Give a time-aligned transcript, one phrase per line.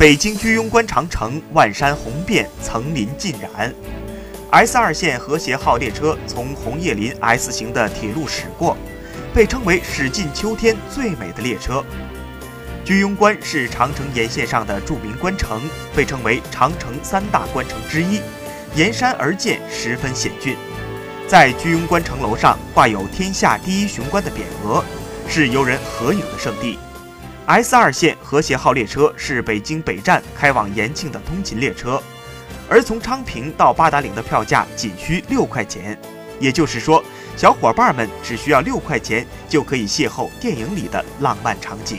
[0.00, 3.70] 北京居庸关长城，万山红遍，层林尽染。
[4.48, 8.78] S 二线和谐号列车从红叶林 S 型的铁路驶过，
[9.34, 11.84] 被称为驶进秋天最美的列车。
[12.82, 15.60] 居庸关是长城沿线上的著名关城，
[15.94, 18.22] 被称为长城三大关城之一，
[18.74, 20.56] 沿山而建，十分险峻。
[21.28, 24.82] 在居庸关城楼上挂有“天下第一雄关”的匾额，
[25.28, 26.78] 是游人合影的圣地。
[27.46, 32.00] S 二线和谐号列车是北京北站开往延庆的通勤列车。
[32.68, 35.98] 而从昌平到八达岭的票价仅需六块钱，
[36.38, 37.02] 也就是说，
[37.36, 41.98] 小伙伴们只需要六块钱就可以邂逅电影里的浪漫场景。